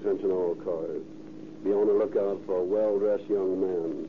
[0.00, 1.02] attention all cars.
[1.62, 4.08] Be on the lookout for a well-dressed young man,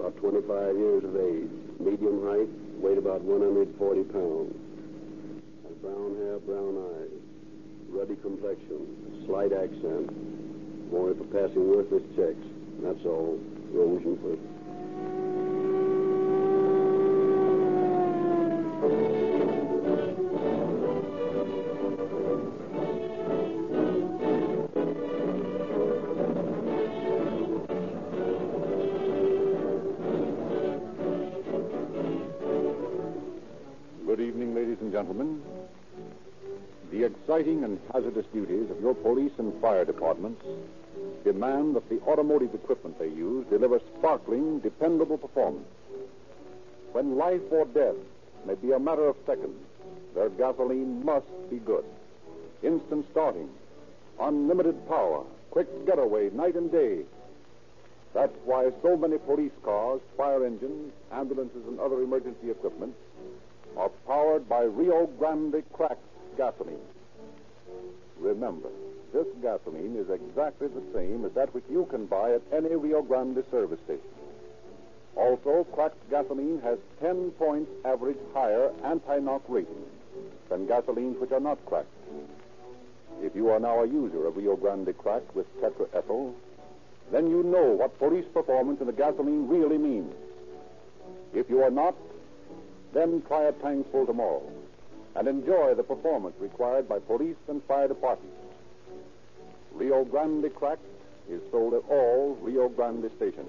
[0.00, 2.48] about 25 years of age, medium height,
[2.80, 3.76] weight about 140
[4.08, 4.56] pounds.
[5.82, 7.12] Brown hair, brown eyes,
[7.90, 10.10] ruddy complexion, slight accent.
[10.90, 12.46] Wanted for passing worthless checks.
[12.80, 13.38] That's all.
[13.72, 14.55] Rose and.
[35.06, 35.40] Gentlemen.
[36.90, 40.44] The exciting and hazardous duties of your police and fire departments
[41.24, 45.66] demand that the automotive equipment they use deliver sparkling, dependable performance.
[46.92, 47.94] When life or death
[48.46, 49.56] may be a matter of seconds,
[50.14, 51.84] their gasoline must be good.
[52.62, 53.48] Instant starting,
[54.20, 57.02] unlimited power, quick getaway night and day.
[58.12, 62.94] That's why so many police cars, fire engines, ambulances, and other emergency equipment
[63.76, 66.02] are powered by Rio Grande cracked
[66.36, 66.80] gasoline.
[68.18, 68.68] Remember,
[69.12, 73.02] this gasoline is exactly the same as that which you can buy at any Rio
[73.02, 74.02] Grande service station.
[75.14, 79.84] Also, cracked gasoline has 10 points average higher anti-knock rating
[80.48, 81.88] than gasolines which are not cracked.
[83.22, 86.34] If you are now a user of Rio Grande cracked with tetraethyl,
[87.12, 90.12] then you know what police performance in the gasoline really means.
[91.34, 91.94] If you are not,
[92.96, 94.42] then try a tankful tomorrow
[95.16, 98.34] and enjoy the performance required by police and fire departments.
[99.72, 100.80] Rio Grande Cracked
[101.28, 103.48] is sold at all Rio Grande stations.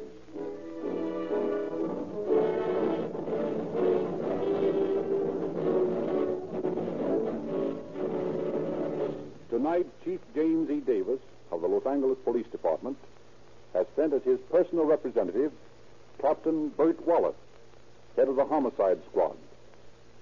[9.50, 10.82] Tonight, Chief James E.
[10.82, 11.20] Davis
[11.54, 12.98] of the Los Angeles Police Department
[13.74, 15.54] has sent as his personal representative
[16.20, 17.36] Captain Bert Wallace,
[18.18, 19.38] head of the homicide squad,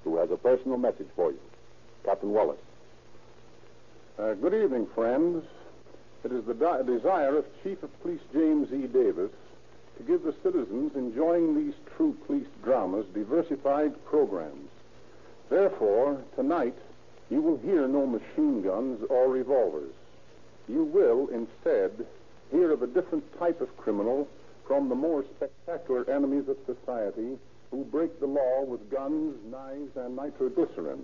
[0.03, 1.39] who has a personal message for you.
[2.03, 2.59] Captain Wallace.
[4.19, 5.43] Uh, good evening, friends.
[6.25, 6.53] It is the
[6.85, 8.87] desire of Chief of Police James E.
[8.87, 9.31] Davis
[9.97, 14.69] to give the citizens enjoying these true police dramas diversified programs.
[15.49, 16.75] Therefore, tonight,
[17.29, 19.93] you will hear no machine guns or revolvers.
[20.67, 22.05] You will, instead,
[22.51, 24.27] hear of a different type of criminal
[24.67, 27.37] from the more spectacular enemies of society
[27.75, 31.03] who break the law with guns, knives, and nitroglycerin.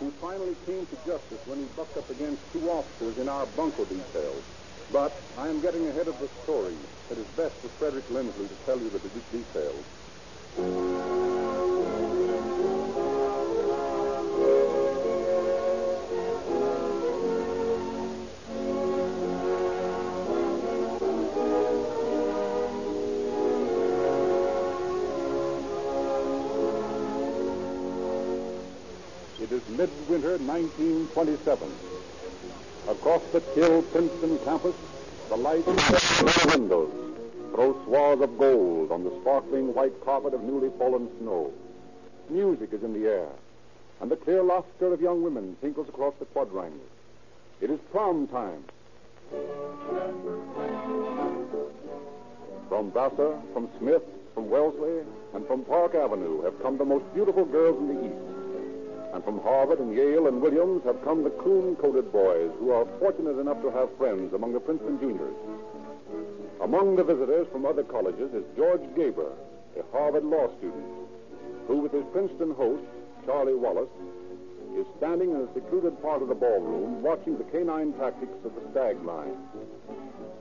[0.00, 3.84] who finally came to justice when he bucked up against two officers in our bunco
[3.84, 4.42] details.
[4.90, 6.74] But I am getting ahead of the story.
[7.10, 11.09] It is best for Frederick Lindsley to tell you the de- details.
[30.50, 31.70] 1927.
[32.88, 34.74] Across the chill Princeton campus,
[35.28, 36.90] the lights of the windows
[37.54, 41.52] throw swaths of gold on the sparkling white carpet of newly fallen snow.
[42.30, 43.28] Music is in the air,
[44.00, 46.80] and the clear laughter of young women tinkles across the quadrangle.
[47.60, 48.64] It is prom time.
[52.68, 54.02] From Vassar, from Smith,
[54.34, 58.29] from Wellesley, and from Park Avenue have come the most beautiful girls in the East.
[59.12, 63.38] And from Harvard and Yale and Williams have come the coon-coated boys who are fortunate
[63.38, 65.34] enough to have friends among the Princeton juniors.
[66.60, 69.32] Among the visitors from other colleges is George Gaber,
[69.78, 70.84] a Harvard law student,
[71.66, 72.84] who with his Princeton host,
[73.26, 73.88] Charlie Wallace,
[74.76, 78.70] is standing in a secluded part of the ballroom watching the canine tactics of the
[78.70, 79.36] stag line.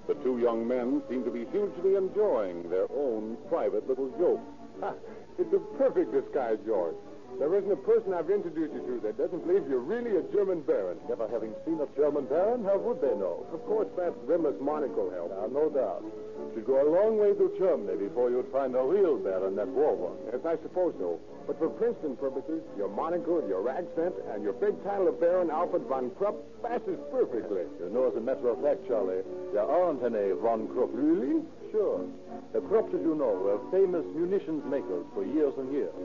[0.08, 4.42] The two young men seem to be hugely enjoying their own private little joke.
[5.40, 6.96] it's a perfect disguise, George.
[7.40, 10.60] There isn't a person I've introduced you to that doesn't believe you're really a German
[10.68, 11.00] baron.
[11.08, 13.48] Never having seen a German baron, how would they know?
[13.56, 15.32] Of course, that rimless monocle helps.
[15.32, 16.04] Now, no doubt.
[16.52, 19.96] You'd go a long way to Germany before you'd find a real baron that wore
[19.96, 20.20] one.
[20.28, 21.16] Yes, I suppose so.
[21.48, 25.88] But for Princeton purposes, your monocle, your accent, and your big title of Baron Alfred
[25.88, 27.64] von Krupp passes perfectly.
[27.80, 29.24] You know, as a matter of fact, Charlie,
[29.56, 30.92] there aren't any von Krupp.
[30.92, 31.40] Really?
[31.72, 32.04] Sure.
[32.52, 35.96] The Krupps, as you know, were famous munitions makers for years and years.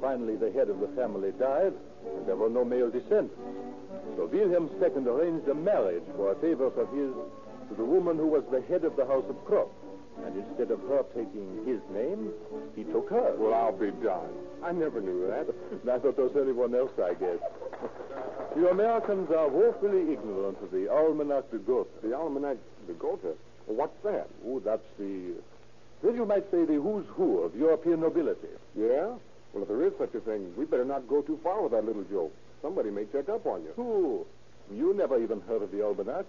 [0.00, 1.72] Finally, the head of the family died,
[2.16, 3.34] and there were no male descendants.
[4.16, 7.12] So Wilhelm II arranged a marriage for a favor of his
[7.68, 9.70] to the woman who was the head of the House of Krupp.
[10.24, 12.30] And instead of her taking his name,
[12.74, 13.38] he took hers.
[13.38, 14.34] Well, I'll be darned.
[14.64, 15.46] I never knew that.
[15.84, 17.38] Neither does anyone else, I guess.
[18.56, 21.90] you Americans are woefully ignorant of the Almanac de Gotha.
[22.02, 22.56] The Almanac
[22.88, 23.34] de Gotha?
[23.66, 24.28] What's that?
[24.44, 25.34] Oh, that's the,
[26.02, 28.48] well, you might say the who's who of European nobility.
[28.76, 29.14] Yeah?
[29.52, 31.84] Well, if there is such a thing, we better not go too far with that
[31.84, 32.34] little joke.
[32.62, 33.72] Somebody may check up on you.
[33.76, 34.26] Who?
[34.74, 36.26] You never even heard of the Almanac.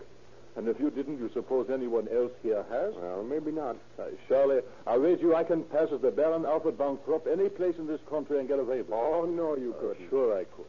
[0.56, 2.94] And if you didn't, you suppose anyone else here has?
[2.96, 3.78] Well, maybe not.
[3.98, 7.50] Uh, Shirley, I'll wager you I can pass as the Baron Alfred von Krupp any
[7.50, 8.94] place in this country and get away with it.
[8.94, 10.08] Oh, no, you couldn't.
[10.08, 10.66] Uh, sure I could.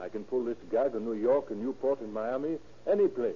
[0.00, 3.34] I can pull this guy to New York and Newport and Miami, any place,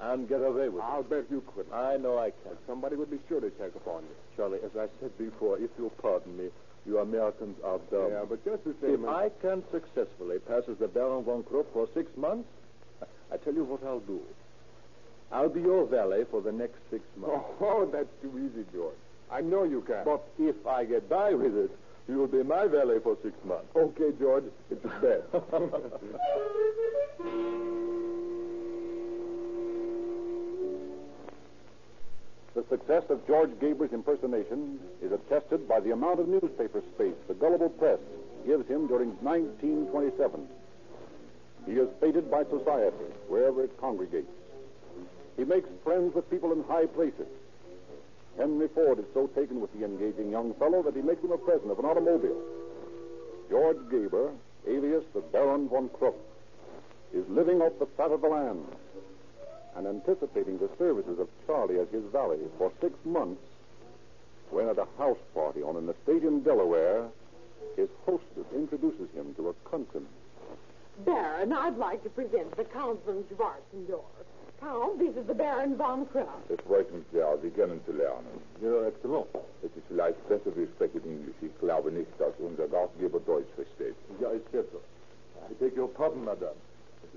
[0.00, 0.86] and get away with it.
[0.86, 1.72] I'll bet you couldn't.
[1.72, 2.56] I know I can.
[2.66, 4.16] Somebody would be sure to check upon you.
[4.36, 6.48] Charlie, as I said before, if you'll pardon me,
[6.88, 8.08] you Americans are dumb.
[8.10, 9.08] yeah, but just the If same...
[9.08, 12.48] I can successfully pass as the Baron von Krupp for six months,
[13.30, 14.20] I- tell you what I'll do.
[15.30, 17.36] I'll be your valet for the next six months.
[17.36, 18.96] Oh, oh, that's too easy, George.
[19.30, 20.02] I know you can.
[20.04, 21.70] But if I get by with it,
[22.08, 23.68] you'll be my valet for six months.
[23.76, 25.22] Okay, George, it's a bet.
[32.58, 37.34] The success of George Gaber's impersonation is attested by the amount of newspaper space the
[37.34, 38.00] gullible press
[38.44, 40.48] gives him during 1927.
[41.66, 44.26] He is feted by society wherever it congregates.
[45.36, 47.28] He makes friends with people in high places.
[48.36, 51.38] Henry Ford is so taken with the engaging young fellow that he makes him a
[51.38, 52.42] present of an automobile.
[53.48, 54.32] George Gaber,
[54.66, 56.16] alias the Baron von Krupp,
[57.14, 58.66] is living off the fat of the land
[59.78, 63.40] and anticipating the services of Charlie as his valet for six months,
[64.50, 67.06] when at a house party on an estate in Delaware,
[67.76, 70.10] his hostess introduces him to a countryman.
[71.06, 74.02] Baron, I'd like to present the Count von Schwarzendorf.
[74.58, 76.50] Count, this is the Baron von Krupp.
[76.50, 78.42] Es freut mich sehr, Sie kennenzulernen.
[78.60, 79.28] Ja, exzellent.
[79.62, 81.36] Es ist vielleicht besser, wir sprechen Englisch.
[81.40, 83.94] Ich glaube nicht, dass unser Gastgeber Deutsch versteht.
[84.20, 84.80] Ja, it's better.
[85.48, 86.56] I take your pardon, madame.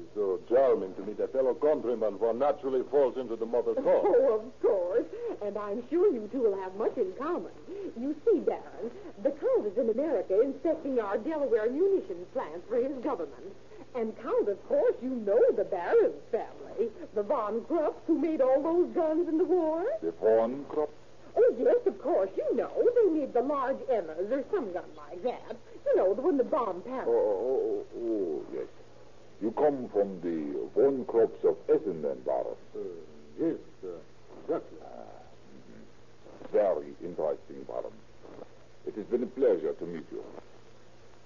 [0.01, 4.05] Is so charming to meet a fellow countryman one naturally falls into the mother's cause.
[4.07, 5.05] Oh, of course.
[5.45, 7.51] And I'm sure you two will have much in common.
[7.99, 8.89] You see, Baron,
[9.21, 13.53] the Count is in America inspecting our Delaware munitions plants for his government.
[13.93, 18.61] And Count, of course, you know the Baron's family, the Von Krupps who made all
[18.63, 19.85] those guns in the war.
[20.01, 20.89] The Von Krupp?
[21.37, 22.71] Oh, yes, of course, you know.
[22.95, 25.55] They made the large Emmas or some gun like that.
[25.85, 27.07] You know, the one that bomb Paris.
[27.07, 28.65] Oh, oh, oh, oh, yes.
[29.41, 32.55] You come from the Von Krupps of Essen, then, Baron.
[33.39, 33.87] Yes, uh,
[34.45, 34.77] exactly.
[36.53, 37.91] Very interesting, Baron.
[38.85, 40.23] It has been a pleasure to meet you.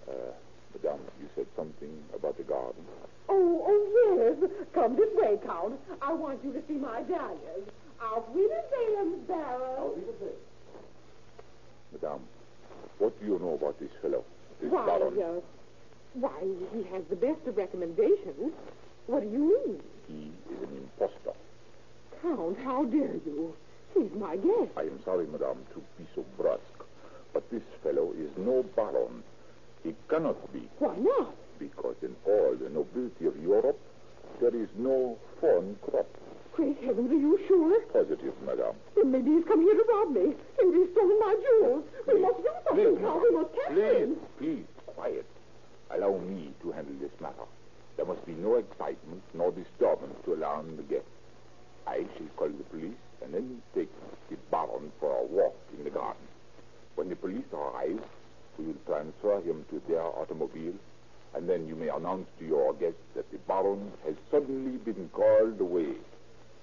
[0.07, 0.13] Uh,
[0.73, 2.83] Madame, you said something about the garden.
[3.27, 4.49] Oh, oh, yes.
[4.73, 5.79] Come this way, Count.
[6.01, 7.67] I want you to see my dahlias.
[8.01, 10.03] Auf Wiedersehen, Baron.
[11.91, 12.21] Madame,
[12.99, 14.23] what do you know about this fellow,
[14.61, 15.13] this Why, Baron?
[15.21, 15.39] uh,
[16.15, 16.31] why,
[16.73, 18.53] he has the best of recommendations.
[19.07, 19.81] What do you mean?
[20.07, 21.37] He is an impostor.
[22.21, 23.53] Count, how dare you?
[23.93, 24.71] He's my guest.
[24.75, 26.83] I am sorry, Madame, to be so brusque,
[27.33, 29.23] but this fellow is no baron.
[29.83, 31.33] He cannot be, Why not?
[31.59, 33.79] because in all the nobility of Europe,
[34.41, 36.07] there is no von Krupp.
[36.53, 37.79] Great heavens, are you sure?
[37.93, 38.75] Positive, Madame.
[38.95, 40.33] Then maybe he's come here to rob me.
[40.59, 41.83] Maybe he's stolen my jewels.
[42.07, 43.21] We must do something, Count.
[43.23, 44.15] We must catch Please, him.
[44.39, 45.25] please, quiet.
[45.91, 47.45] Allow me to handle this matter.
[47.97, 51.07] There must be no excitement nor disturbance to alarm the guests.
[51.87, 53.89] I shall call the police and then take
[54.29, 56.27] the baron for a walk in the garden.
[56.95, 58.01] When the police arrive,
[58.57, 60.73] we will transfer him to their automobile,
[61.35, 65.59] and then you may announce to your guests that the baron has suddenly been called
[65.59, 65.93] away.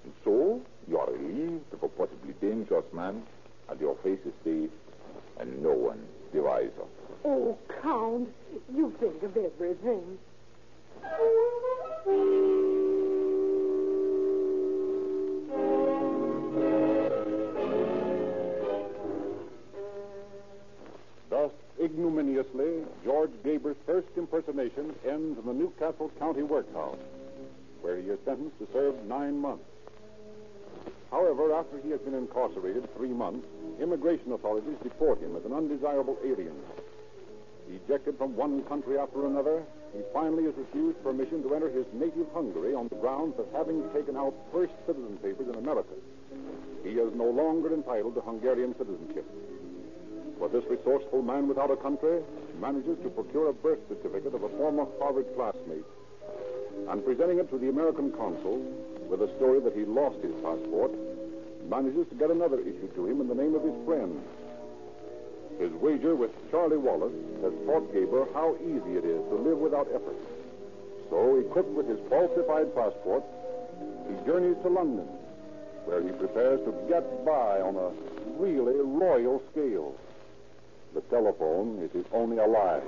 [0.03, 3.23] And so you are relieved of a possibly dangerous man,
[3.69, 4.71] and your face is safe,
[5.39, 6.03] and no one
[6.33, 6.87] the wiser.
[7.25, 8.27] Oh, Count,
[8.75, 10.17] you think of everything.
[21.29, 21.51] Thus,
[21.81, 26.97] ignominiously, George Gaber's first impersonation ends in the New Castle County Workhouse,
[27.81, 29.63] where he is sentenced to serve nine months.
[31.09, 33.47] However, after he has been incarcerated three months,
[33.79, 36.55] immigration authorities deport him as an undesirable alien
[37.69, 42.27] Ejected from one country after another, he finally is refused permission to enter his native
[42.33, 45.93] Hungary on the grounds of having taken out first citizen papers in America.
[46.83, 49.25] He is no longer entitled to Hungarian citizenship.
[50.39, 52.21] But this resourceful man without a country
[52.59, 55.85] manages to procure a birth certificate of a former Harvard classmate.
[56.89, 58.59] And presenting it to the American consul
[59.07, 60.91] with a story that he lost his passport,
[61.69, 64.19] manages to get another issued to him in the name of his friend.
[65.63, 69.87] His wager with Charlie Wallace has taught Gaber how easy it is to live without
[69.95, 70.19] effort.
[71.09, 73.23] So, equipped with his falsified passport,
[74.09, 75.07] he journeys to London,
[75.85, 77.91] where he prepares to get by on a
[78.35, 79.95] really royal scale.
[80.95, 82.81] The telephone is his only ally.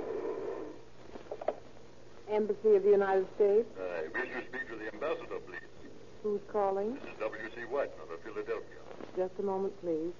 [2.28, 3.68] Embassy of the United States.
[3.80, 5.64] I wish to speak to the ambassador, please.
[6.22, 6.92] Who's calling?
[6.92, 7.64] This is W.C.
[7.72, 8.84] Widener of Philadelphia.
[9.16, 10.12] Just a moment, please.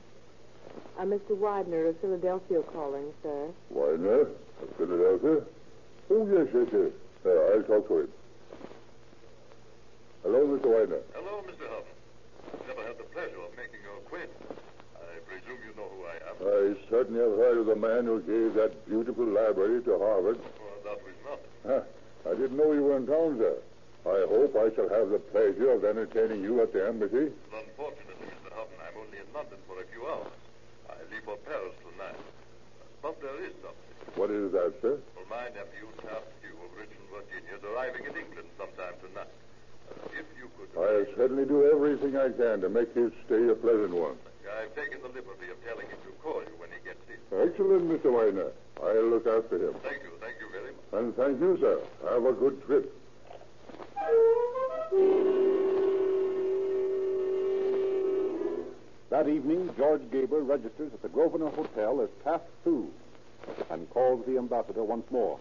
[0.98, 1.36] Uh, Mr.
[1.36, 3.48] Widener of Philadelphia calling, sir.
[3.70, 5.44] Widener of Philadelphia?
[6.10, 6.90] Oh, yes, yes, yes.
[7.24, 8.08] Uh, I'll talk to him.
[10.22, 10.66] Hello, Mr.
[10.72, 11.00] Widener.
[11.14, 11.68] Hello, Mr.
[11.68, 12.66] Huffman.
[12.66, 14.56] Never had the pleasure of making your acquaintance.
[14.96, 16.36] I presume you know who I am.
[16.40, 20.38] I certainly have heard of the man who gave that beautiful library to Harvard.
[20.38, 21.52] Well, that was nothing.
[21.66, 22.30] Huh.
[22.30, 23.56] I didn't know you were in town, sir.
[24.06, 27.30] I hope I shall have the pleasure of entertaining you at the embassy.
[27.50, 28.54] Unfortunately, Mr.
[28.54, 30.30] Huffman, I'm only in London for a few hours.
[31.26, 32.22] For Paris tonight.
[33.02, 34.14] But there is something.
[34.14, 34.94] What is that, sir?
[35.18, 39.34] Well, my nephew, Hugh of Richmond, Virginia, is arriving in England sometime tonight.
[39.90, 40.70] Uh, if you could...
[40.78, 44.14] I'll certainly do everything I can to make his stay a pleasant one.
[44.46, 47.18] I've taken the liberty of telling him to call you when he gets in.
[47.34, 48.14] Excellent, Mr.
[48.14, 48.54] Widener.
[48.78, 49.74] I'll look after him.
[49.82, 50.14] Thank you.
[50.22, 50.94] Thank you very much.
[50.94, 51.82] And thank you, sir.
[52.06, 52.86] Have a good trip.
[59.16, 62.92] That evening, George Gaber registers at the Grosvenor Hotel as Taft two
[63.70, 65.40] and calls the ambassador once more.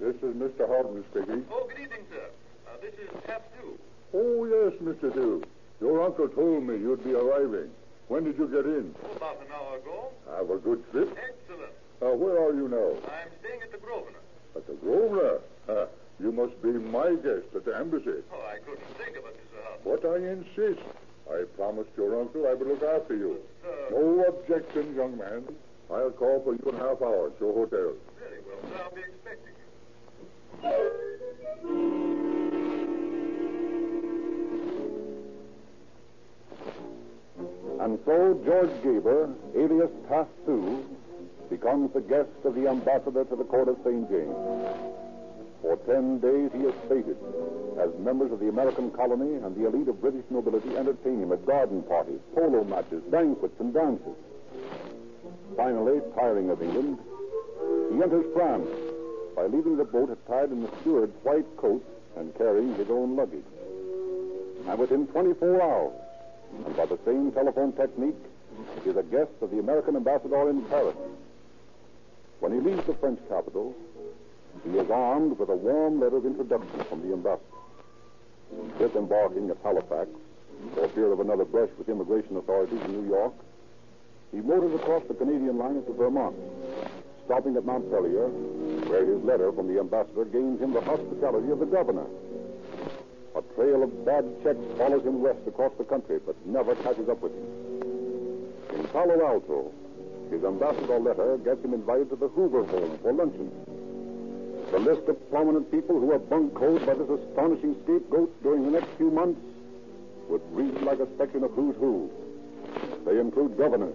[0.00, 0.66] This is Mr.
[0.66, 1.44] Houghton speaking.
[1.50, 2.24] Oh, good evening, sir.
[2.66, 3.78] Uh, this is Taft Hugh.
[4.14, 5.12] Oh, yes, Mr.
[5.12, 5.44] Dew.
[5.78, 7.68] Your uncle told me you'd be arriving.
[8.08, 8.94] When did you get in?
[9.04, 10.08] Oh, about an hour ago.
[10.34, 11.10] Have a good trip.
[11.20, 11.72] Excellent.
[12.00, 12.96] Uh, where are you now?
[13.12, 14.24] I'm staying at the Grosvenor.
[14.56, 15.40] At the Grosvenor.
[15.68, 15.84] Uh,
[16.18, 18.24] you must be my guest at the embassy.
[18.32, 19.62] Oh, I couldn't think of it, Mr.
[19.64, 19.80] Huff.
[19.84, 20.80] But I insist.
[21.30, 23.38] I promised your uncle I would look after you.
[23.90, 25.44] No objections, young man.
[25.90, 27.94] I'll call for you in half hour at your hotel.
[28.18, 28.82] Very well, sir.
[28.82, 29.66] I'll be expecting you.
[37.80, 39.90] And so George Gaber, alias
[40.44, 40.84] Sioux,
[41.48, 44.08] becomes the guest of the ambassador to the court of St.
[44.10, 45.05] James.
[45.66, 47.16] For ten days he is feted
[47.76, 51.44] as members of the American colony and the elite of British nobility entertain him at
[51.44, 54.14] garden parties, polo matches, banquets, and dances.
[55.56, 56.98] Finally, tiring of England,
[57.90, 58.68] he enters France
[59.34, 61.84] by leaving the boat attired in the steward's white coat
[62.16, 63.44] and carrying his own luggage.
[64.68, 65.92] And within 24 hours,
[66.64, 68.22] and by the same telephone technique,
[68.84, 70.96] he is a guest of the American ambassador in Paris.
[72.38, 73.74] When he leaves the French capital,
[74.64, 77.44] he is armed with a warm letter of introduction from the ambassador.
[78.78, 80.08] Disembarking at Halifax,
[80.74, 83.32] for fear of another brush with immigration authorities in New York,
[84.32, 86.36] he motors across the Canadian line into Vermont,
[87.24, 88.28] stopping at Montpelier,
[88.88, 92.06] where his letter from the ambassador gains him the hospitality of the governor.
[93.34, 97.20] A trail of bad checks follows him west across the country, but never catches up
[97.20, 97.46] with him.
[98.78, 99.72] In Palo Alto,
[100.30, 103.75] his ambassador letter gets him invited to the Hoover home for luncheon.
[104.70, 108.88] The list of prominent people who are buncoed by this astonishing scapegoat during the next
[108.96, 109.40] few months
[110.28, 112.10] would read like a section of who's who.
[113.04, 113.94] They include governors,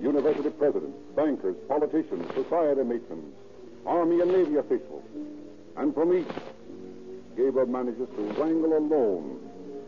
[0.00, 3.32] university presidents, bankers, politicians, society matrons,
[3.86, 5.04] army and navy officials.
[5.76, 6.26] And from each,
[7.36, 9.38] Gaber manages to wrangle a loan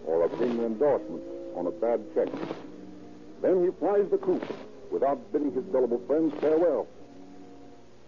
[0.06, 1.22] or obtain an endorsement
[1.56, 2.28] on a bad check.
[3.42, 4.42] Then he flies the coop
[4.92, 6.86] without bidding his gullible friends farewell.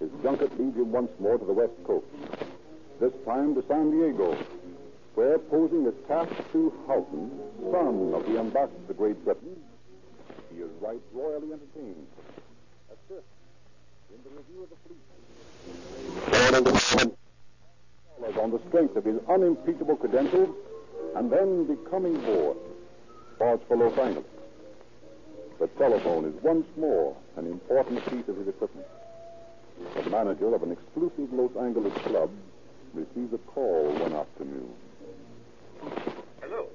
[0.02, 2.06] His junket leads him once more to the west coast,
[2.99, 4.37] this time to San Diego,
[5.14, 7.30] where, posing as Taft Sioux Houghton,
[7.71, 9.62] son of the ambassador to Great Britain,
[10.52, 12.09] he is right royally entertained.
[13.09, 13.23] This,
[14.12, 14.99] in the review of the fleet,
[18.42, 20.56] on the strength of his unimpeachable credentials,
[21.14, 22.56] and then becoming bored,
[23.37, 24.26] starts for Los Angeles.
[25.61, 28.88] The telephone is once more an important piece of his equipment.
[29.83, 32.31] The manager of an exclusive Los Angeles club
[32.95, 34.71] receives a call one afternoon.
[36.41, 36.69] Hello.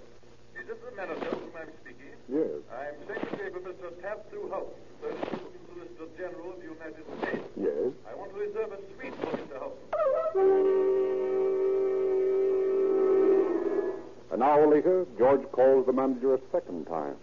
[0.59, 2.13] Is this the manager whom I'm speaking?
[2.27, 2.61] Yes.
[2.71, 3.91] I'm Secretary for Mr.
[4.03, 4.49] Houghton,
[5.01, 7.47] Third Assistant Solicitor General of the United States.
[7.55, 7.93] Yes.
[8.09, 9.57] I want to reserve a suite for Mr.
[14.33, 17.15] An hour later, George calls the manager a second time.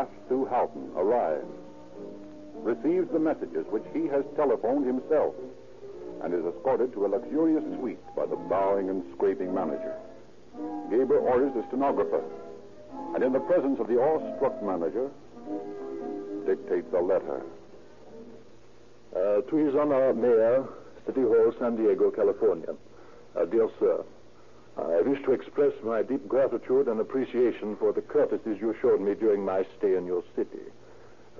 [0.00, 1.46] Alias Tattoo Houghton, arrives,
[2.54, 5.34] receives the messages which he has telephoned himself,
[6.22, 9.94] and is escorted to a luxurious suite by the bowing and scraping manager.
[10.90, 12.22] Gaber orders the stenographer,
[13.14, 15.10] and in the presence of the awestruck manager,
[16.46, 17.42] dictates a letter.
[19.14, 20.64] Uh, to His Honor, Mayor,
[21.06, 22.74] City Hall, San Diego, California.
[23.36, 24.04] Uh, dear Sir,
[24.88, 29.14] I wish to express my deep gratitude and appreciation for the courtesies you showed me
[29.14, 30.62] during my stay in your city.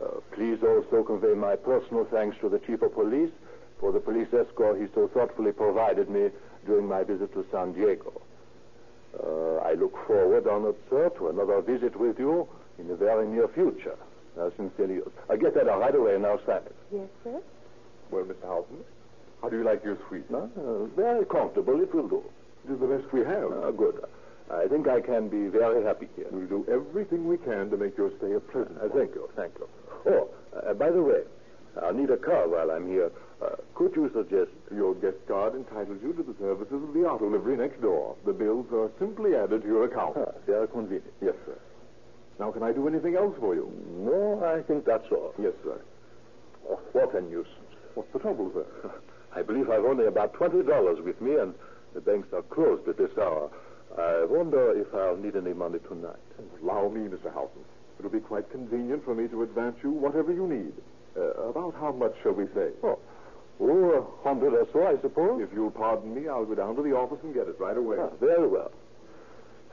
[0.00, 3.30] Uh, please also convey my personal thanks to the Chief of Police
[3.78, 6.30] for the police escort he so thoughtfully provided me
[6.66, 8.20] during my visit to San Diego.
[9.18, 12.46] Uh, I look forward, honored sir, to another visit with you
[12.78, 13.96] in the very near future.
[14.38, 15.10] Uh, sincerely yours.
[15.28, 16.76] I'll get that right away now, sign it.
[16.92, 17.40] Yes, sir?
[18.10, 18.46] Well, Mr.
[18.46, 18.78] Houghton,
[19.42, 20.24] how do you like your suite?
[20.32, 22.22] Uh, very comfortable, it will do.
[22.68, 23.52] It is the best we have.
[23.52, 24.04] Uh, good.
[24.50, 26.26] I think I can be very happy here.
[26.30, 28.98] We'll do everything we can to make your stay a pleasant Uh, one.
[28.98, 29.68] thank you, thank you.
[30.06, 31.22] Oh, uh, by the way,
[31.80, 33.12] I'll need a car while I'm here.
[33.40, 34.50] Uh, could you suggest...
[34.74, 38.14] Your guest card entitles you to the services of the auto livery next door.
[38.24, 40.16] The bills are simply added to your account.
[40.16, 41.12] Ah, very convenient.
[41.20, 41.58] Yes, sir.
[42.38, 43.70] Now, can I do anything else for you?
[43.98, 45.34] No, I think that's all.
[45.40, 45.80] Yes, sir.
[46.68, 47.48] Oh, what a nuisance.
[47.94, 48.90] What's the trouble, sir?
[49.34, 51.54] I believe I've only about $20 with me, and
[51.94, 53.50] the banks are closed at this hour.
[53.98, 56.16] I wonder if I'll need any money tonight.
[56.62, 57.32] Allow me, Mr.
[57.32, 57.64] Houghton.
[57.98, 60.72] It'll be quite convenient for me to advance you whatever you need.
[61.16, 62.70] Uh, about how much shall we say?
[62.84, 62.98] Oh,
[63.60, 63.90] oh,
[64.22, 65.42] a hundred or so, I suppose.
[65.42, 67.96] If you'll pardon me, I'll go down to the office and get it right away.
[68.00, 68.70] Ah, very well.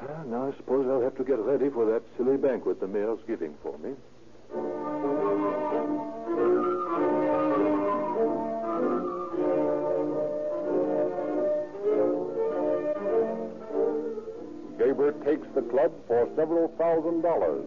[0.01, 3.19] Ah, now I suppose I'll have to get ready for that silly banquet the mayor's
[3.27, 3.93] giving for me.
[15.58, 17.65] The club for several thousand dollars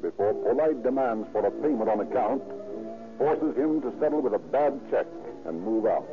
[0.00, 2.40] before polite demands for a payment on account
[3.18, 5.06] forces him to settle with a bad check
[5.44, 6.06] and move out.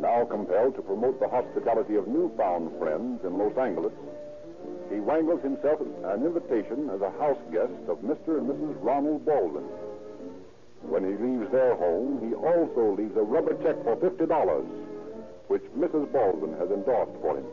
[0.00, 3.92] Now compelled to promote the hospitality of newfound friends in Los Angeles,
[4.88, 8.40] he wangles himself an invitation as a house guest of Mr.
[8.40, 8.76] and Mrs.
[8.80, 9.68] Ronald Baldwin.
[10.88, 14.64] When he leaves their home, he also leaves a rubber check for $50,
[15.48, 16.10] which Mrs.
[16.12, 17.44] Baldwin has endorsed for him.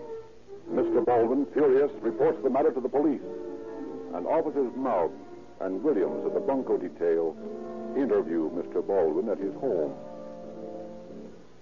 [0.73, 1.03] Mr.
[1.03, 3.21] Baldwin, furious, reports the matter to the police.
[4.13, 5.11] And officers Mouth
[5.61, 7.35] and Williams of the Bunko detail
[7.97, 8.85] interview Mr.
[8.85, 9.93] Baldwin at his home.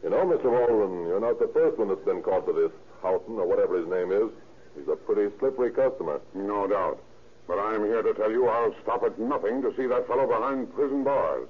[0.04, 0.44] You know, Mr.
[0.44, 2.72] Baldwin, you're not the first one that's been caught for this.
[3.02, 4.30] Houghton, or whatever his name is.
[4.78, 6.20] He's a pretty slippery customer.
[6.34, 7.00] No doubt.
[7.48, 10.74] But I'm here to tell you I'll stop at nothing to see that fellow behind
[10.74, 11.48] prison bars.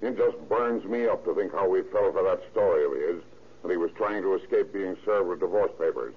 [0.00, 3.24] It just burns me up to think how we fell for that story of his,
[3.62, 6.14] that he was trying to escape being served with divorce papers.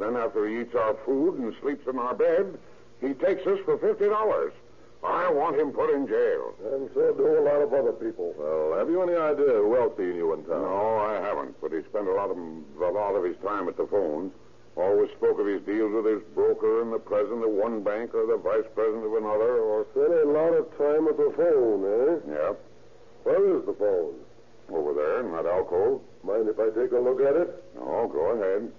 [0.00, 2.58] Then after he eats our food and sleeps in our bed,
[3.00, 4.52] he takes us for fifty dollars.
[5.04, 6.52] I want him put in jail.
[6.72, 8.34] And so do a lot of other people.
[8.36, 10.60] Well, have you any idea who else he knew in town?
[10.60, 11.56] No, I haven't.
[11.60, 14.32] But he spent a lot of a lot of his time at the phones.
[14.76, 18.24] Always spoke of his deals with his broker and the president of one bank or
[18.26, 22.32] the vice president of another, or Spent a lot of time at the phone, eh?
[22.32, 22.52] yeah,
[23.24, 24.14] Where is the phone?
[24.72, 26.00] over there in that alcove.
[26.22, 27.50] Mind if I take a look at it?
[27.74, 28.70] No, go ahead.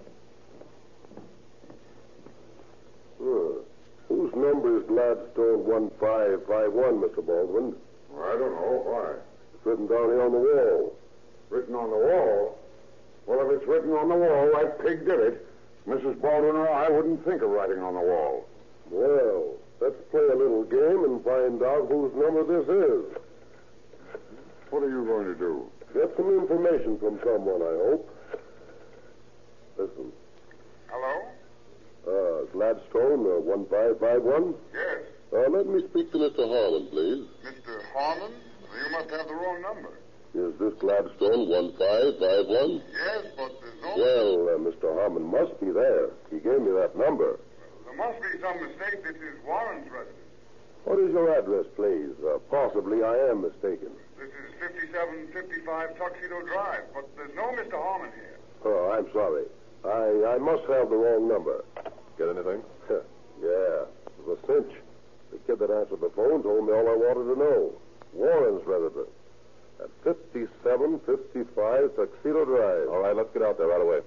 [3.22, 3.62] Huh.
[4.08, 7.24] Whose number is Gladstone 1551, Mr.
[7.24, 7.74] Baldwin?
[8.18, 9.14] I don't know why.
[9.54, 10.96] It's written down here on the wall.
[11.50, 12.58] Written on the wall.
[13.26, 15.46] Well, if it's written on the wall, that pig did it.
[15.88, 16.20] Mrs.
[16.20, 18.44] Baldwin or I wouldn't think of writing on the wall.
[18.90, 23.16] Well, let's play a little game and find out whose number this is.
[24.70, 25.70] What are you going to do?
[25.94, 28.10] Get some information from someone, I hope.
[29.78, 30.12] Listen.
[30.88, 31.28] Hello?
[32.02, 34.54] Uh, Gladstone, uh, 1551.
[34.74, 35.06] Yes.
[35.32, 36.44] Uh, let me speak to Mr.
[36.44, 37.24] Harlan, please.
[37.46, 37.78] Mr.
[37.94, 38.32] Harmon?
[38.32, 39.94] You must have the wrong number.
[40.34, 42.82] Is this Gladstone 1551?
[42.90, 43.90] Yes, but there's no...
[43.94, 44.88] Well, uh, Mr.
[44.98, 46.10] Harmon must be there.
[46.32, 47.38] He gave me that number.
[47.86, 49.04] There must be some mistake.
[49.04, 50.18] This is Warren's residence.
[50.84, 52.10] What is your address, please?
[52.18, 53.94] Uh, possibly I am mistaken.
[54.18, 57.78] This is 5755 Tuxedo Drive, but there's no Mr.
[57.78, 58.38] Harmon here.
[58.64, 59.46] Oh, I'm sorry.
[59.84, 61.64] I, I must have the wrong number.
[62.18, 62.62] Get anything?
[63.42, 64.72] yeah, it was a cinch.
[65.32, 67.72] The kid that answered the phone told me all I wanted to know.
[68.12, 69.10] Warren's residence.
[69.80, 72.88] At 5755 Tuxedo Drive.
[72.88, 74.00] All right, let's get out there right away.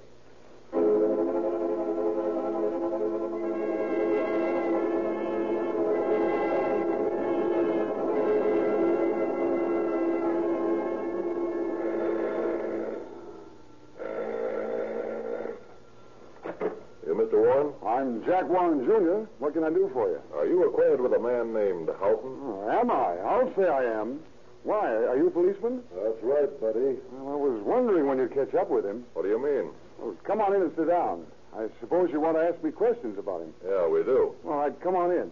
[18.36, 19.32] Jack Warren, Jr.
[19.40, 20.20] What can I do for you?
[20.36, 22.36] Are you acquainted with a man named Houghton?
[22.44, 23.16] Oh, am I?
[23.24, 24.20] I'll say I am.
[24.64, 24.92] Why?
[24.92, 25.82] Are you a policeman?
[25.96, 27.00] That's right, buddy.
[27.16, 29.06] Well, I was wondering when you'd catch up with him.
[29.14, 29.72] What do you mean?
[29.98, 31.26] Well, come on in and sit down.
[31.56, 33.54] I suppose you want to ask me questions about him.
[33.66, 34.36] Yeah, we do.
[34.44, 35.32] All right, come on in.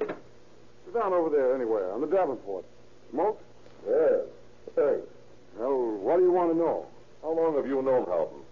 [0.00, 2.64] Sit down over there anywhere, on the Davenport.
[3.12, 3.40] Smoke?
[3.86, 4.26] Yes.
[4.74, 5.06] thanks.
[5.56, 6.86] Well, what do you want to know?
[7.22, 8.42] How long have you known Houghton?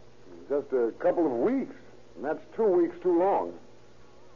[0.48, 1.74] Just a couple of weeks.
[2.14, 3.54] And that's two weeks too long.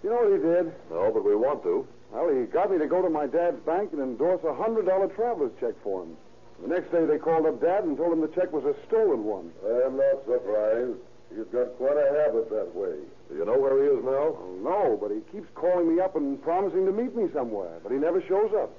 [0.02, 0.72] You know what he did?
[0.90, 1.86] No, but we want to.
[2.12, 5.08] Well, he got me to go to my dad's bank and endorse a hundred dollar
[5.08, 6.16] traveler's check for him.
[6.62, 9.24] The next day they called up Dad and told him the check was a stolen
[9.24, 9.52] one.
[9.64, 10.96] I'm not surprised.
[11.34, 12.96] He's got quite a habit that way.
[13.28, 14.38] Do you know where he is now?
[14.62, 17.98] No, but he keeps calling me up and promising to meet me somewhere, but he
[17.98, 18.70] never shows up.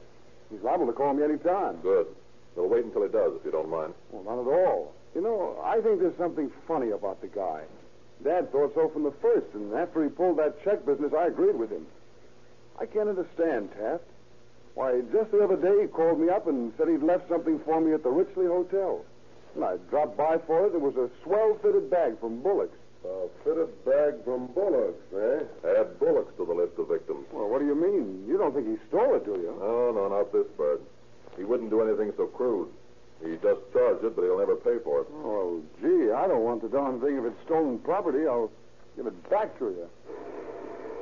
[0.50, 1.78] He's liable to call me any time.
[1.84, 2.08] Good.
[2.56, 3.94] We'll wait until he does, if you don't mind.
[4.10, 4.94] Well, not at all.
[5.14, 7.62] You know, I think there's something funny about the guy.
[8.24, 11.56] Dad thought so from the first, and after he pulled that check business, I agreed
[11.56, 11.86] with him.
[12.80, 14.04] I can't understand, Taft.
[14.76, 17.82] Why, just the other day he called me up and said he'd left something for
[17.82, 19.04] me at the Richley Hotel.
[19.56, 20.76] And I dropped by for it.
[20.76, 22.78] It was a swell-fitted bag from Bullock's.
[23.06, 25.80] A fitted bag from Bullock's, eh?
[25.80, 27.26] Add Bullock's to the list of victims.
[27.32, 28.26] Well, what do you mean?
[28.28, 29.56] You don't think he stole it, do you?
[29.60, 30.82] No, no, not this bird.
[31.38, 32.70] He wouldn't do anything so crude.
[33.24, 35.08] He just charged it, but he'll never pay for it.
[35.26, 37.18] Oh, gee, I don't want the darn thing.
[37.18, 38.52] If it's stolen property, I'll
[38.96, 39.90] give it back to you.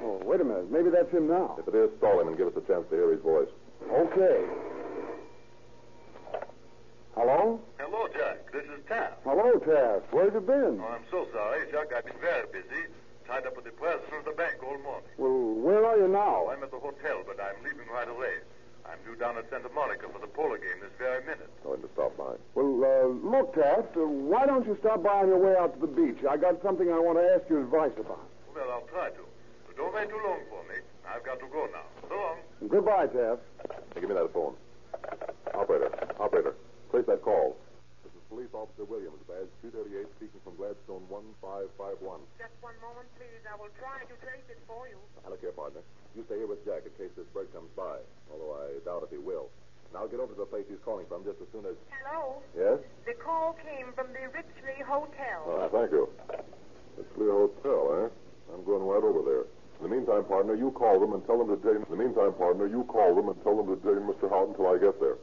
[0.02, 0.72] Oh, wait a minute.
[0.72, 1.58] Maybe that's him now.
[1.60, 3.50] If it is, call him and give us a chance to hear his voice.
[3.92, 4.46] Okay.
[7.16, 7.60] Hello?
[7.80, 8.52] Hello, Jack.
[8.52, 9.24] This is Taft.
[9.24, 10.12] Hello, Taft.
[10.14, 10.80] Where have you been?
[10.80, 11.92] Oh, I'm so sorry, Jack.
[11.96, 12.92] I've been very busy.
[13.28, 15.10] Tied up with the president of the bank all morning.
[15.18, 16.48] Well, where are you now?
[16.52, 18.38] I'm at the hotel, but I'm leaving right away.
[18.90, 21.50] I'm due down at Santa Monica for the polo game this very minute.
[21.64, 22.38] Going to stop by.
[22.54, 25.80] Well, uh, look, Taft, uh, why don't you stop by on your way out to
[25.82, 26.24] the beach?
[26.30, 28.22] I got something I want to ask you advice about.
[28.54, 29.24] Well, I'll try to.
[29.68, 30.80] But don't wait too long for me.
[31.08, 31.86] I've got to go now.
[32.10, 32.38] So long.
[32.70, 33.42] Goodbye, Taft.
[33.94, 34.56] Hey, give me that phone.
[35.54, 36.56] Operator, operator,
[36.92, 37.58] place that call.
[38.36, 42.20] Police Officer Williams, badge 238, speaking from Gladstone 1551.
[42.36, 43.40] Just one moment, please.
[43.48, 45.00] I will try to trace it for you.
[45.24, 45.80] Now, look here, partner.
[46.20, 49.16] You stay here with Jack in case this bird comes by, although I doubt if
[49.16, 49.48] he will.
[49.96, 51.80] I'll get over to the place he's calling from just as soon as...
[51.88, 52.44] Hello.
[52.52, 52.84] Yes?
[53.08, 55.40] The call came from the Richley Hotel.
[55.56, 56.12] Ah, thank you.
[57.16, 58.08] Clear Hotel, eh?
[58.52, 59.48] I'm going right over there.
[59.80, 61.88] In the meantime, partner, you call them and tell them to detain...
[61.88, 64.28] In the meantime, partner, you call them and tell them to detain Mr.
[64.28, 65.16] Houghton until I get there.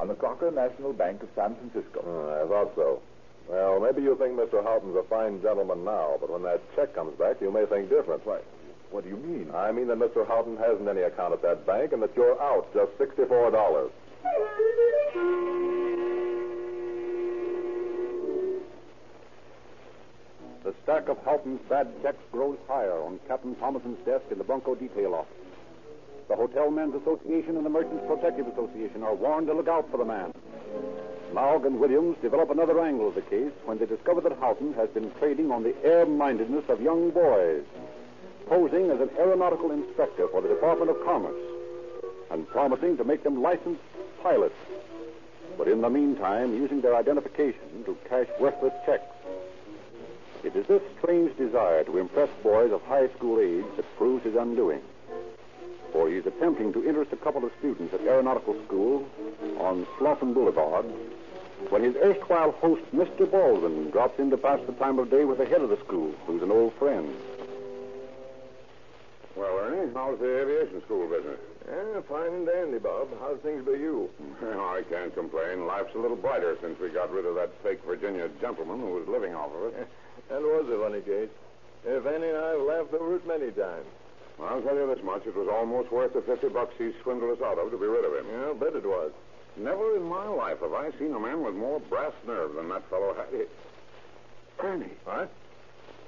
[0.00, 2.00] on the Crocker National Bank of San Francisco.
[2.00, 3.02] Hmm, I thought so.
[3.48, 4.62] Well, maybe you think Mr.
[4.64, 8.24] Houghton's a fine gentleman now, but when that check comes back, you may think different.
[8.24, 8.40] Why,
[8.90, 9.50] what do you mean?
[9.54, 10.26] I mean that Mr.
[10.26, 13.90] Houghton hasn't any account at that bank and that you're out just $64.
[20.64, 24.74] The stack of Houghton's bad checks grows higher on Captain Thomason's desk in the Bunko
[24.74, 25.39] detail office.
[26.30, 29.96] The Hotel Men's Association and the Merchants Protective Association are warned to look out for
[29.96, 30.32] the man.
[31.34, 34.88] Maug and Williams develop another angle of the case when they discover that Houghton has
[34.90, 37.64] been trading on the air-mindedness of young boys,
[38.46, 41.42] posing as an aeronautical inspector for the Department of Commerce
[42.30, 43.82] and promising to make them licensed
[44.22, 44.54] pilots,
[45.58, 49.16] but in the meantime using their identification to cash worthless checks.
[50.44, 54.36] It is this strange desire to impress boys of high school age that proves his
[54.36, 54.80] undoing.
[55.92, 59.08] For he is attempting to interest a couple of students at aeronautical school
[59.58, 60.86] on Slauson Boulevard
[61.68, 63.30] when his erstwhile host, Mr.
[63.30, 66.14] Baldwin, drops in to pass the time of day with the head of the school,
[66.26, 67.14] who's an old friend.
[69.36, 71.38] Well, Ernie, how's the aviation school business?
[71.68, 73.08] Yeah, fine and dandy, Bob.
[73.20, 74.10] How's things by you?
[74.42, 75.66] Well, I can't complain.
[75.66, 79.06] Life's a little brighter since we got rid of that fake Virginia gentleman who was
[79.06, 79.88] living off of it.
[80.28, 81.28] That was a funny case.
[81.84, 83.86] If Annie and I have laughed over it many times.
[84.40, 85.26] Well, I'll tell you this much.
[85.26, 88.04] It was almost worth the 50 bucks he swindled us out of to be rid
[88.04, 88.32] of him.
[88.32, 89.12] Yeah, I'll bet it was.
[89.56, 92.88] Never in my life have I seen a man with more brass nerve than that
[92.88, 93.28] fellow had.
[94.64, 94.86] Ernie.
[95.04, 95.30] What?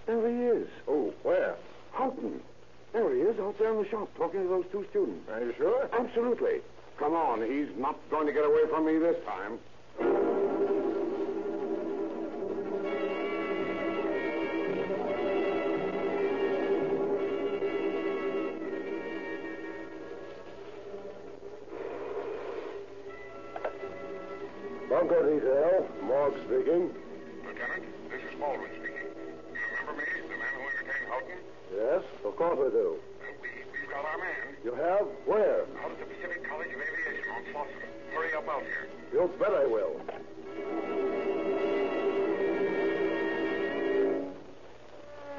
[0.07, 0.69] There he is.
[0.89, 1.57] Oh, where?
[1.93, 2.41] Houghton.
[2.93, 5.29] There he is, out there in the shop, talking to those two students.
[5.31, 5.89] Are you sure?
[5.93, 6.61] Absolutely.
[6.99, 9.59] Come on, he's not going to get away from me this time.
[24.93, 25.89] Bunko detail.
[26.05, 26.93] Morgue speaking.
[27.49, 29.09] Lieutenant, this is Baldwin speaking.
[29.09, 31.39] You remember me, the man who entertained Houghton?
[31.73, 33.01] Yes, of course I do.
[33.01, 35.09] Uh, we, we've got our man You have?
[35.25, 35.65] Where?
[35.81, 37.89] out at the Pacific College of Aviation on Slauson.
[38.13, 38.87] Hurry up out here.
[39.15, 39.97] You bet I will.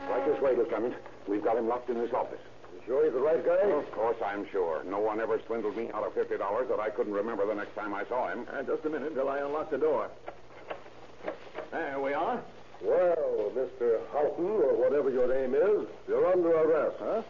[0.10, 0.96] Right this way, Lieutenant.
[1.28, 2.42] We've got him locked in his office.
[2.86, 3.70] You sure he's the right guy?
[3.72, 4.84] Of course, I'm sure.
[4.84, 7.94] No one ever swindled me out of $50 that I couldn't remember the next time
[7.94, 8.46] I saw him.
[8.52, 10.10] Uh, just a minute till I unlock the door.
[11.72, 12.42] There we are.
[12.82, 14.00] Well, Mr.
[14.12, 16.98] Houghton, or whatever your name is, you're under arrest.
[17.00, 17.22] Huh?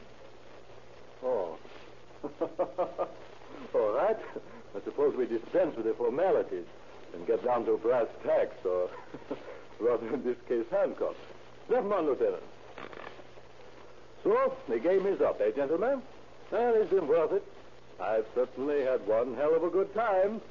[1.24, 1.58] Oh.
[3.76, 4.18] All right.
[4.76, 6.66] I suppose we dispense with the formalities
[7.14, 8.90] and get down to brass tacks, or
[9.80, 11.20] rather in this case, handcuffs.
[11.68, 12.42] Step on, Lieutenant.
[14.68, 16.02] The game is up, eh, gentlemen?
[16.52, 17.44] It's been worth it.
[18.02, 20.42] I've certainly had one hell of a good time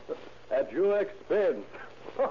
[0.53, 1.67] at your expense.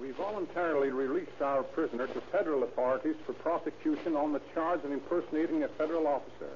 [0.00, 5.64] We voluntarily released our prisoner to federal authorities for prosecution on the charge of impersonating
[5.64, 6.48] a federal officer.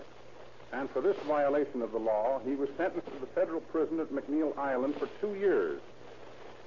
[0.73, 4.11] And for this violation of the law, he was sentenced to the federal prison at
[4.11, 5.81] McNeil Island for two years.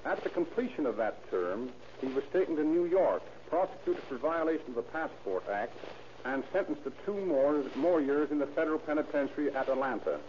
[0.06, 4.70] At the completion of that term, he was taken to New York, prosecuted for violation
[4.70, 5.74] of the Passport Act,
[6.24, 10.20] and sentenced to two more, more years in the federal penitentiary at Atlanta.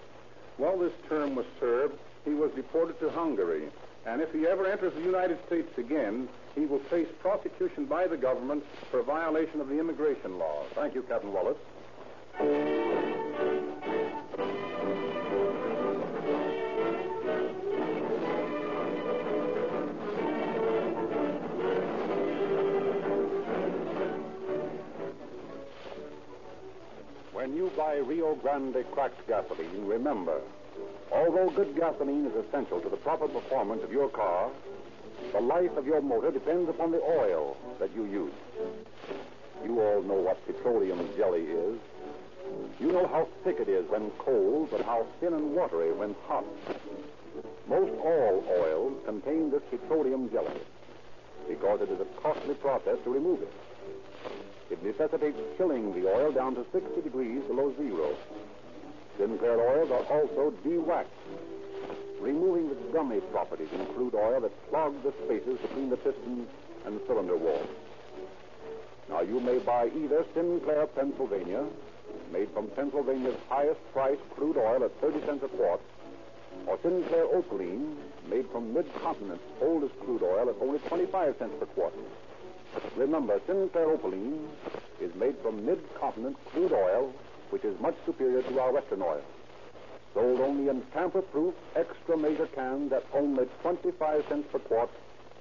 [0.56, 3.68] While this term was served, he was deported to Hungary,
[4.06, 8.16] and if he ever enters the United States again, he will face prosecution by the
[8.16, 10.66] government for violation of the immigration laws.
[10.74, 12.95] Thank you, Captain Wallace.
[27.32, 30.42] When you buy Rio Grande cracked gasoline, remember,
[31.10, 34.50] although good gasoline is essential to the proper performance of your car,
[35.32, 38.34] the life of your motor depends upon the oil that you use.
[39.64, 41.78] You all know what petroleum jelly is.
[42.78, 46.44] You know how thick it is when cold, but how thin and watery when hot.
[47.68, 50.60] Most all oils contain this petroleum jelly
[51.48, 53.52] because it is a costly process to remove it.
[54.70, 58.16] It necessitates chilling the oil down to 60 degrees below zero.
[59.18, 61.10] Sinclair oils are also de-waxed,
[62.20, 66.48] removing the gummy properties in crude oil that clog the spaces between the pistons
[66.84, 67.68] and cylinder walls.
[69.08, 71.64] Now, you may buy either Sinclair Pennsylvania,
[72.32, 75.80] made from Pennsylvania's highest price crude oil at 30 cents a quart,
[76.66, 77.96] or Sinclair Opaline,
[78.28, 81.94] made from Mid-Continent's oldest crude oil at only 25 cents per quart.
[82.96, 84.48] Remember, Sinclair Opaline
[85.00, 87.12] is made from Mid-Continent crude oil,
[87.50, 89.22] which is much superior to our Western oil.
[90.14, 94.90] Sold only in tamper-proof extra major cans at only 25 cents per quart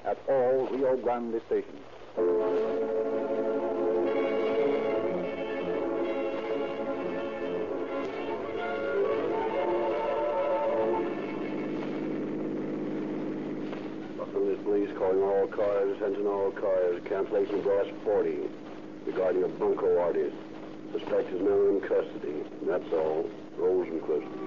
[0.06, 3.05] at all Rio Grande stations.
[16.06, 18.38] Attention all cars, cancellation brass 40
[19.08, 20.36] regarding a bunco artist.
[20.92, 22.44] Suspect is now in custody.
[22.62, 23.28] That's all.
[23.58, 24.45] Rosenquist.